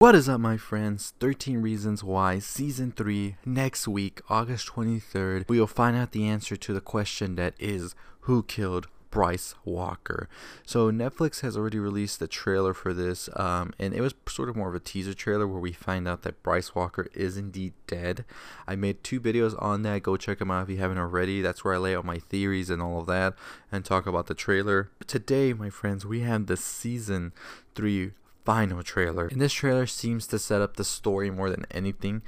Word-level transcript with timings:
What 0.00 0.14
is 0.14 0.30
up, 0.30 0.40
my 0.40 0.56
friends? 0.56 1.12
13 1.20 1.60
Reasons 1.60 2.02
Why, 2.02 2.38
Season 2.38 2.90
3, 2.90 3.36
next 3.44 3.86
week, 3.86 4.22
August 4.30 4.66
23rd. 4.68 5.46
We 5.46 5.60
will 5.60 5.66
find 5.66 5.94
out 5.94 6.12
the 6.12 6.26
answer 6.26 6.56
to 6.56 6.72
the 6.72 6.80
question 6.80 7.36
that 7.36 7.52
is 7.58 7.94
Who 8.20 8.42
killed 8.42 8.88
Bryce 9.10 9.54
Walker? 9.62 10.26
So, 10.64 10.90
Netflix 10.90 11.42
has 11.42 11.54
already 11.54 11.78
released 11.78 12.18
the 12.18 12.28
trailer 12.28 12.72
for 12.72 12.94
this, 12.94 13.28
um, 13.36 13.74
and 13.78 13.92
it 13.92 14.00
was 14.00 14.14
sort 14.26 14.48
of 14.48 14.56
more 14.56 14.70
of 14.70 14.74
a 14.74 14.80
teaser 14.80 15.12
trailer 15.12 15.46
where 15.46 15.60
we 15.60 15.72
find 15.72 16.08
out 16.08 16.22
that 16.22 16.42
Bryce 16.42 16.74
Walker 16.74 17.08
is 17.12 17.36
indeed 17.36 17.74
dead. 17.86 18.24
I 18.66 18.76
made 18.76 19.04
two 19.04 19.20
videos 19.20 19.54
on 19.62 19.82
that. 19.82 20.02
Go 20.02 20.16
check 20.16 20.38
them 20.38 20.50
out 20.50 20.62
if 20.62 20.70
you 20.70 20.78
haven't 20.78 20.96
already. 20.96 21.42
That's 21.42 21.62
where 21.62 21.74
I 21.74 21.76
lay 21.76 21.94
out 21.94 22.06
my 22.06 22.20
theories 22.20 22.70
and 22.70 22.80
all 22.80 23.00
of 23.00 23.06
that 23.08 23.34
and 23.70 23.84
talk 23.84 24.06
about 24.06 24.28
the 24.28 24.34
trailer. 24.34 24.88
Today, 25.06 25.52
my 25.52 25.68
friends, 25.68 26.06
we 26.06 26.20
have 26.20 26.46
the 26.46 26.56
Season 26.56 27.34
3 27.74 28.12
final 28.44 28.82
trailer. 28.82 29.26
And 29.26 29.40
this 29.40 29.52
trailer 29.52 29.86
seems 29.86 30.26
to 30.28 30.38
set 30.38 30.60
up 30.60 30.76
the 30.76 30.84
story 30.84 31.30
more 31.30 31.50
than 31.50 31.66
anything, 31.70 32.22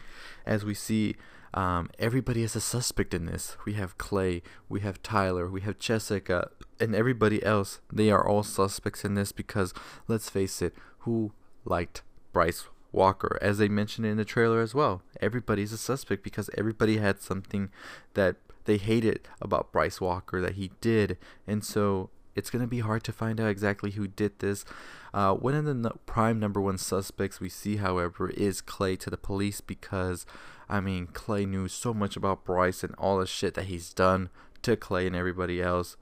as 0.47 0.65
we 0.65 0.75
see 0.75 1.17
um, 1.55 1.91
everybody 1.99 2.43
is 2.43 2.57
a 2.57 2.61
suspect 2.61 3.13
in 3.13 3.27
this. 3.27 3.57
We 3.67 3.75
have 3.75 3.99
Clay, 3.99 4.43
we 4.69 4.81
have 4.81 5.03
Tyler, 5.03 5.49
we 5.49 5.61
have 5.63 5.79
Jessica, 5.79 6.51
and 6.81 6.95
everybody 6.95 7.43
else. 7.45 7.81
They 7.93 8.11
are 8.11 8.27
all 8.27 8.43
suspects 8.43 9.05
in 9.05 9.15
this 9.15 9.33
because, 9.33 9.75
let's 10.09 10.31
face 10.31 10.63
it, 10.63 10.75
who 11.01 11.33
liked 11.65 12.03
Bryce 12.33 12.65
Walker? 12.91 13.39
As 13.43 13.59
they 13.59 13.69
mentioned 13.69 14.07
in 14.07 14.17
the 14.17 14.25
trailer 14.25 14.61
as 14.61 14.75
well, 14.75 15.03
everybody's 15.21 15.73
a 15.73 15.79
suspect 15.79 16.23
because 16.23 16.49
everybody 16.57 16.97
had 16.97 17.21
something 17.21 17.71
that 18.15 18.37
they 18.65 18.77
hated 18.77 19.29
about 19.41 19.73
Bryce 19.73 20.01
Walker 20.01 20.41
that 20.41 20.55
he 20.55 20.71
did, 20.81 21.19
and 21.47 21.65
so 21.65 22.11
it's 22.35 22.51
going 22.51 22.63
to 22.63 22.69
be 22.69 22.81
hard 22.81 23.05
to 23.05 23.13
find 23.13 23.41
out 23.41 23.49
exactly 23.49 23.93
who 23.93 24.09
did 24.09 24.39
this. 24.39 24.65
Uh, 25.13 25.35
one 25.35 25.55
of 25.55 25.65
the 25.65 25.75
no- 25.75 25.99
prime 26.07 26.41
number 26.41 26.61
one 26.61 26.79
suspects 26.79 27.41
we 27.41 27.49
see, 27.49 27.77
however, 27.77 28.31
is 28.31 28.61
Clay 28.61 28.97
to 28.97 29.11
the 29.11 29.17
police 29.17 29.61
because, 29.61 30.25
I 30.69 30.81
mean, 30.81 31.09
Clay 31.09 31.45
knew 31.45 31.69
so 31.69 31.93
much 31.93 32.17
about 32.17 32.45
Bryce 32.45 32.83
and 32.83 32.95
all 32.97 33.19
the 33.19 33.27
shit 33.27 33.55
that 33.55 33.67
he's 33.67 33.93
done 33.93 34.31
to 34.63 34.77
Clay 34.77 35.07
and 35.07 35.17
everybody 35.17 35.61
else. 35.61 35.97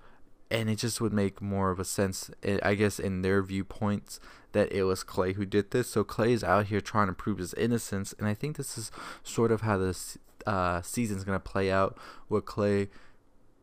And 0.51 0.69
it 0.69 0.77
just 0.77 1.01
would 1.01 1.13
make 1.13 1.41
more 1.41 1.71
of 1.71 1.79
a 1.79 1.85
sense, 1.85 2.31
eh, 2.43 2.59
I 2.63 2.75
guess, 2.75 2.99
in 2.99 3.23
their 3.23 3.43
viewpoints, 3.43 4.19
that 4.53 4.73
it 4.73 4.83
was 4.85 5.05
Clay 5.05 5.33
who 5.33 5.47
did 5.47 5.71
this. 5.71 5.91
So 5.91 6.03
Clay 6.05 6.33
is 6.33 6.43
out 6.45 6.67
here 6.67 6.81
trying 6.81 7.07
to 7.07 7.13
prove 7.13 7.39
his 7.39 7.55
innocence. 7.55 8.15
And 8.19 8.27
I 8.27 8.35
think 8.35 8.57
this 8.57 8.77
is 8.77 8.91
sort 9.23 9.53
of 9.53 9.61
how 9.61 9.79
this 9.79 10.19
uh, 10.47 10.83
season's 10.83 11.25
going 11.25 11.39
to 11.39 11.41
play 11.41 11.71
out 11.71 11.97
with 12.29 12.47
Clay 12.47 12.89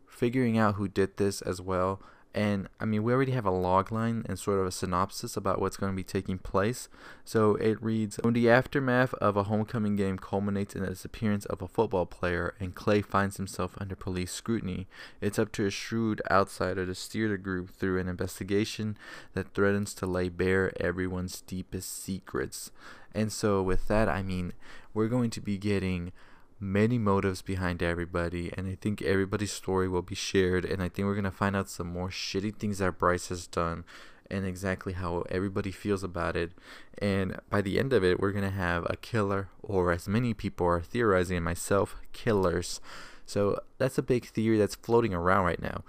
figuring 0.08 0.58
out 0.58 0.76
who 0.76 0.88
did 0.88 1.18
this 1.18 1.42
as 1.42 1.62
well 1.62 2.02
and 2.38 2.68
I 2.80 2.86
mean, 2.86 3.02
we 3.02 3.14
already 3.14 3.32
have 3.32 3.48
a 3.48 3.52
log 3.52 3.92
line 3.92 4.24
and 4.30 4.38
sort 4.38 4.60
of 4.60 4.68
a 4.68 4.72
synopsis 4.72 5.36
about 5.36 5.60
what's 5.60 5.76
going 5.76 5.92
to 5.92 5.96
be 5.96 6.04
taking 6.04 6.38
place. 6.38 6.88
So 7.26 7.56
it 7.56 7.82
reads 7.82 8.20
When 8.22 8.36
the 8.36 8.48
aftermath 8.48 9.16
of 9.16 9.36
a 9.36 9.46
homecoming 9.46 9.96
game 9.96 10.20
culminates 10.20 10.76
in 10.76 10.84
the 10.84 10.90
disappearance 10.90 11.46
of 11.48 11.64
a 11.64 11.68
football 11.68 12.06
player 12.06 12.54
and 12.60 12.76
Clay 12.76 13.02
finds 13.02 13.38
himself 13.38 13.76
under 13.80 13.96
police 13.96 14.32
scrutiny, 14.32 14.86
it's 15.20 15.40
up 15.40 15.52
to 15.54 15.66
a 15.66 15.72
shrewd 15.72 16.22
outsider 16.30 16.86
to 16.86 16.94
steer 16.94 17.28
the 17.28 17.40
group 17.40 17.72
through 17.72 18.00
an 18.00 18.08
investigation 18.08 19.00
that 19.34 19.56
threatens 19.56 19.96
to 19.96 20.06
lay 20.06 20.30
bare 20.30 20.72
everyone's 20.80 21.42
deepest 21.42 22.04
secrets. 22.04 22.70
And 23.16 23.32
so, 23.32 23.64
with 23.64 23.88
that, 23.88 24.08
I 24.08 24.22
mean, 24.22 24.54
we're 24.94 25.08
going 25.08 25.32
to 25.32 25.42
be 25.42 25.58
getting 25.58 26.12
many 26.60 26.98
motives 26.98 27.42
behind 27.42 27.84
everybody 27.84 28.52
and 28.58 28.68
I 28.68 28.76
think 28.76 29.02
everybody's 29.02 29.52
story 29.52 29.88
will 29.88 30.02
be 30.02 30.16
shared 30.16 30.66
and 30.66 30.82
I 30.82 30.90
think 30.90 31.06
we're 31.06 31.14
going 31.14 31.24
to 31.26 31.32
find 31.32 31.56
out 31.56 31.70
some 31.70 31.88
more 31.88 32.10
shitty 32.10 32.56
things 32.56 32.80
that 32.80 32.98
Bryce 32.98 33.28
has 33.28 33.46
done 33.48 33.86
and 34.30 34.46
exactly 34.46 34.94
how 34.94 35.24
everybody 35.30 35.72
feels 35.72 36.04
about 36.04 36.36
it. 36.36 36.52
And 36.98 37.40
by 37.50 37.62
the 37.62 37.80
end 37.80 37.94
of 37.94 38.04
it 38.04 38.20
we're 38.20 38.32
going 38.32 38.44
to 38.44 38.50
have 38.50 38.86
a 38.90 38.98
killer 38.98 39.50
or 39.62 39.92
as 39.92 40.08
many 40.08 40.34
people 40.34 40.66
are 40.66 40.82
theorizing 40.82 41.44
myself 41.44 41.96
killers. 42.12 42.82
So 43.26 43.60
that's 43.78 43.98
a 43.98 44.04
big 44.04 44.26
theory 44.26 44.58
that's 44.58 44.76
floating 44.76 45.14
around 45.14 45.46
right 45.46 45.62
now. 45.62 45.84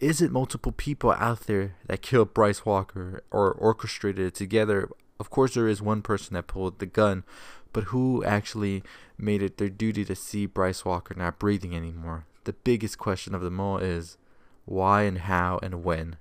Is 0.00 0.20
it 0.20 0.30
multiple 0.32 0.72
people 0.72 1.12
out 1.12 1.40
there 1.42 1.74
that 1.86 2.02
killed 2.02 2.34
Bryce 2.34 2.64
Walker 2.64 3.22
or 3.30 3.52
orchestrated 3.52 4.26
it 4.26 4.34
together? 4.34 4.88
Of 5.18 5.30
course 5.30 5.54
there 5.54 5.68
is 5.68 5.82
one 5.82 6.02
person 6.02 6.34
that 6.34 6.48
pulled 6.48 6.78
the 6.78 6.86
gun 6.86 7.24
but 7.72 7.84
who 7.84 8.24
actually 8.24 8.82
made 9.18 9.42
it 9.42 9.58
their 9.58 9.68
duty 9.68 10.04
to 10.04 10.14
see 10.14 10.46
Bryce 10.46 10.84
Walker 10.84 11.14
not 11.14 11.38
breathing 11.38 11.74
anymore? 11.74 12.26
The 12.44 12.52
biggest 12.52 12.98
question 12.98 13.34
of 13.34 13.42
them 13.42 13.60
all 13.60 13.78
is 13.78 14.18
why 14.64 15.02
and 15.02 15.18
how 15.18 15.58
and 15.62 15.84
when 15.84 16.16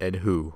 and 0.00 0.16
who. 0.16 0.54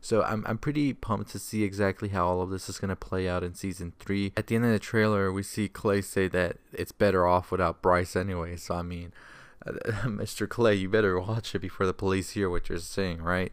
So 0.00 0.22
I'm 0.22 0.44
I'm 0.46 0.58
pretty 0.58 0.92
pumped 0.92 1.30
to 1.32 1.38
see 1.38 1.64
exactly 1.64 2.10
how 2.10 2.26
all 2.26 2.42
of 2.42 2.50
this 2.50 2.68
is 2.68 2.78
going 2.78 2.90
to 2.90 2.96
play 2.96 3.28
out 3.28 3.42
in 3.42 3.54
season 3.54 3.92
3. 3.98 4.32
At 4.36 4.46
the 4.46 4.54
end 4.54 4.64
of 4.64 4.70
the 4.70 4.78
trailer, 4.78 5.32
we 5.32 5.42
see 5.42 5.68
Clay 5.68 6.02
say 6.02 6.28
that 6.28 6.58
it's 6.72 6.92
better 6.92 7.26
off 7.26 7.50
without 7.50 7.82
Bryce 7.82 8.14
anyway. 8.14 8.56
So 8.56 8.76
I 8.76 8.82
mean, 8.82 9.12
Mr. 9.66 10.48
Clay, 10.48 10.76
you 10.76 10.88
better 10.88 11.18
watch 11.18 11.54
it 11.54 11.60
before 11.60 11.86
the 11.86 11.94
police 11.94 12.30
hear 12.30 12.48
what 12.48 12.68
you're 12.68 12.78
saying, 12.78 13.22
right? 13.22 13.52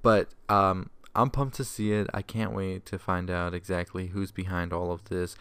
But 0.00 0.30
um 0.48 0.90
I'm 1.14 1.30
pumped 1.30 1.56
to 1.56 1.64
see 1.64 1.92
it. 1.92 2.08
I 2.14 2.22
can't 2.22 2.54
wait 2.54 2.86
to 2.86 2.98
find 2.98 3.30
out 3.30 3.54
exactly 3.54 4.08
who's 4.08 4.32
behind 4.32 4.72
all 4.72 4.90
of 4.90 5.04
this. 5.04 5.36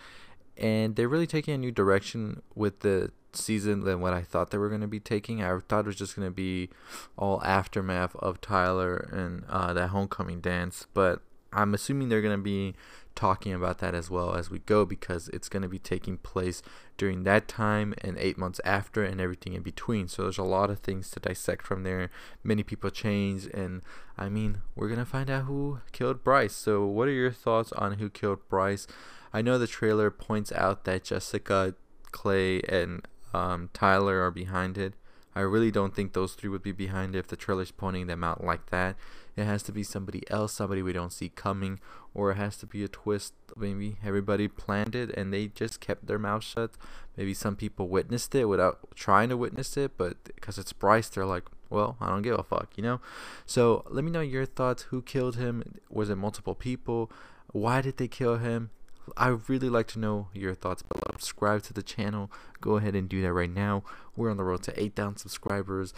And 0.57 0.95
they're 0.95 1.07
really 1.07 1.27
taking 1.27 1.53
a 1.53 1.57
new 1.57 1.71
direction 1.71 2.41
with 2.55 2.81
the 2.81 3.11
season 3.33 3.81
than 3.81 4.01
what 4.01 4.13
I 4.13 4.21
thought 4.21 4.51
they 4.51 4.57
were 4.57 4.69
going 4.69 4.81
to 4.81 4.87
be 4.87 4.99
taking. 4.99 5.41
I 5.41 5.57
thought 5.59 5.81
it 5.81 5.87
was 5.87 5.95
just 5.95 6.15
going 6.15 6.27
to 6.27 6.33
be 6.33 6.69
all 7.17 7.41
aftermath 7.43 8.15
of 8.17 8.41
Tyler 8.41 9.09
and 9.11 9.43
uh, 9.49 9.73
that 9.73 9.89
homecoming 9.89 10.41
dance, 10.41 10.87
but 10.93 11.21
I'm 11.53 11.73
assuming 11.73 12.09
they're 12.09 12.21
going 12.21 12.37
to 12.37 12.43
be 12.43 12.75
talking 13.15 13.53
about 13.53 13.79
that 13.79 13.93
as 13.93 14.09
well 14.09 14.35
as 14.35 14.49
we 14.49 14.59
go 14.59 14.85
because 14.85 15.27
it's 15.29 15.49
going 15.49 15.61
to 15.61 15.69
be 15.69 15.79
taking 15.79 16.17
place 16.17 16.61
during 16.97 17.23
that 17.23 17.47
time 17.47 17.93
and 18.01 18.17
eight 18.17 18.37
months 18.37 18.61
after 18.63 19.03
and 19.03 19.19
everything 19.19 19.53
in 19.53 19.61
between. 19.61 20.07
So 20.07 20.23
there's 20.23 20.37
a 20.37 20.43
lot 20.43 20.69
of 20.69 20.79
things 20.79 21.11
to 21.11 21.19
dissect 21.19 21.65
from 21.65 21.83
there. 21.83 22.09
Many 22.43 22.63
people 22.63 22.89
change, 22.89 23.45
and 23.47 23.81
I 24.17 24.29
mean, 24.29 24.59
we're 24.75 24.87
going 24.87 24.99
to 24.99 25.05
find 25.05 25.29
out 25.29 25.45
who 25.45 25.79
killed 25.91 26.23
Bryce. 26.23 26.53
So, 26.53 26.85
what 26.85 27.07
are 27.07 27.11
your 27.11 27.31
thoughts 27.31 27.71
on 27.73 27.93
who 27.93 28.09
killed 28.09 28.47
Bryce? 28.49 28.87
I 29.33 29.41
know 29.41 29.57
the 29.57 29.67
trailer 29.67 30.11
points 30.11 30.51
out 30.51 30.83
that 30.85 31.05
Jessica, 31.05 31.75
Clay, 32.11 32.61
and 32.67 33.07
um, 33.33 33.69
Tyler 33.73 34.21
are 34.21 34.31
behind 34.31 34.77
it. 34.77 34.93
I 35.35 35.41
really 35.41 35.71
don't 35.71 35.95
think 35.95 36.13
those 36.13 36.33
three 36.33 36.49
would 36.49 36.63
be 36.63 36.71
behind 36.71 37.15
if 37.15 37.27
the 37.27 37.35
trailer's 37.35 37.71
pointing 37.71 38.07
them 38.07 38.23
out 38.23 38.43
like 38.43 38.69
that. 38.69 38.95
It 39.37 39.45
has 39.45 39.63
to 39.63 39.71
be 39.71 39.83
somebody 39.83 40.29
else, 40.29 40.53
somebody 40.53 40.81
we 40.81 40.91
don't 40.91 41.13
see 41.13 41.29
coming, 41.29 41.79
or 42.13 42.31
it 42.31 42.35
has 42.35 42.57
to 42.57 42.65
be 42.65 42.83
a 42.83 42.89
twist. 42.89 43.33
Maybe 43.55 43.97
everybody 44.03 44.47
planned 44.47 44.93
it 44.93 45.09
and 45.11 45.33
they 45.33 45.47
just 45.47 45.79
kept 45.79 46.07
their 46.07 46.19
mouth 46.19 46.43
shut. 46.43 46.71
Maybe 47.15 47.33
some 47.33 47.55
people 47.55 47.87
witnessed 47.87 48.35
it 48.35 48.45
without 48.45 48.79
trying 48.93 49.29
to 49.29 49.37
witness 49.37 49.77
it, 49.77 49.93
but 49.97 50.21
because 50.23 50.57
it's 50.57 50.73
Bryce, 50.73 51.07
they're 51.07 51.25
like, 51.25 51.43
well, 51.69 51.95
I 52.01 52.07
don't 52.07 52.21
give 52.21 52.37
a 52.37 52.43
fuck, 52.43 52.69
you 52.75 52.83
know? 52.83 52.99
So 53.45 53.85
let 53.89 54.03
me 54.03 54.11
know 54.11 54.21
your 54.21 54.45
thoughts. 54.45 54.83
Who 54.83 55.01
killed 55.01 55.37
him? 55.37 55.79
Was 55.89 56.09
it 56.09 56.17
multiple 56.17 56.55
people? 56.55 57.09
Why 57.53 57.81
did 57.81 57.97
they 57.97 58.09
kill 58.09 58.37
him? 58.37 58.71
I 59.17 59.27
really 59.47 59.69
like 59.69 59.87
to 59.89 59.99
know 59.99 60.29
your 60.33 60.53
thoughts 60.53 60.81
below. 60.81 61.01
Subscribe 61.11 61.63
to 61.63 61.73
the 61.73 61.83
channel. 61.83 62.31
Go 62.59 62.77
ahead 62.77 62.95
and 62.95 63.09
do 63.09 63.21
that 63.21 63.33
right 63.33 63.49
now. 63.49 63.83
We're 64.15 64.31
on 64.31 64.37
the 64.37 64.43
road 64.43 64.63
to 64.63 64.81
8,000 64.81 65.17
subscribers. 65.17 65.93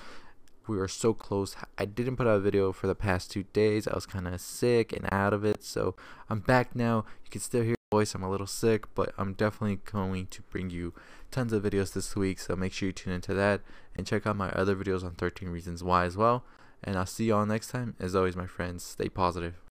We 0.68 0.80
are 0.80 0.88
so 0.88 1.14
close. 1.14 1.56
I 1.78 1.86
didn't 1.86 2.16
put 2.16 2.28
out 2.28 2.38
a 2.38 2.40
video 2.40 2.72
for 2.72 2.88
the 2.88 2.96
past 2.96 3.32
two 3.32 3.44
days. 3.44 3.88
I 3.88 3.96
was 3.96 4.06
kind 4.06 4.28
of 4.28 4.40
sick 4.40 4.94
and 4.94 5.08
out 5.12 5.34
of 5.34 5.44
it. 5.44 5.64
So 5.64 5.96
I'm 6.30 6.40
back 6.40 6.76
now. 6.76 7.06
You 7.26 7.32
can 7.32 7.42
still 7.42 7.64
hear 7.64 7.76
my 7.92 7.98
voice. 7.98 8.16
I'm 8.16 8.24
a 8.24 8.32
little 8.32 8.48
sick, 8.48 8.86
but 8.96 9.14
I'm 9.18 9.34
definitely 9.34 9.80
going 9.92 10.28
to 10.28 10.42
bring 10.44 10.70
you 10.70 10.94
tons 11.32 11.52
of 11.52 11.64
videos 11.64 11.94
this 11.94 12.16
week. 12.16 12.40
So 12.40 12.56
make 12.56 12.72
sure 12.72 12.88
you 12.88 12.94
tune 12.94 13.14
into 13.14 13.34
that 13.34 13.62
and 13.96 14.08
check 14.08 14.26
out 14.26 14.38
my 14.38 14.52
other 14.52 14.76
videos 14.76 15.04
on 15.04 15.16
13 15.16 15.50
Reasons 15.50 15.84
Why 15.84 16.06
as 16.06 16.16
well. 16.16 16.46
And 16.82 16.98
I'll 16.98 17.06
see 17.06 17.26
you 17.26 17.36
all 17.36 17.46
next 17.46 17.68
time. 17.68 17.96
As 18.00 18.16
always, 18.16 18.36
my 18.36 18.48
friends, 18.48 18.84
stay 18.84 19.10
positive. 19.10 19.56